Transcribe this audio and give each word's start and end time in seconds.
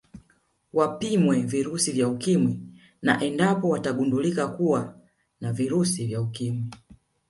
Wapimwe 0.73 1.41
virusi 1.41 1.91
vya 1.91 2.07
Ukimwi 2.07 2.59
na 3.01 3.23
endapo 3.23 3.69
watagundulika 3.69 4.47
kuwa 4.47 4.99
na 5.41 5.53
virusi 5.53 6.05
vya 6.07 6.21
Ukimwi 6.21 6.69